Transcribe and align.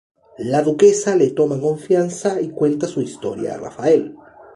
La 0.39 0.63
Duquesa 0.63 1.15
le 1.15 1.29
toma 1.35 1.59
confianza 1.61 2.41
y 2.41 2.49
cuenta 2.49 2.87
su 2.87 3.03
historia 3.03 3.53
a 3.53 3.57
Rafael. 3.59 4.15